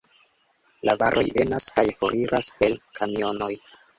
[0.89, 3.53] La varoj venas kaj foriras per kamionoj.